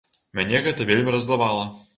[0.39, 1.73] Мяне гэта вельмі раззлавала.